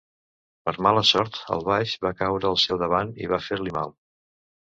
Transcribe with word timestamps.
Per 0.67 0.71
mala 0.85 1.03
sort, 1.09 1.37
el 1.57 1.61
baix 1.67 1.93
va 2.07 2.13
caure 2.23 2.49
al 2.51 2.59
seu 2.63 2.79
davant 2.85 3.13
i 3.27 3.31
va 3.35 3.41
fer-li 3.49 3.77
mal. 3.79 3.93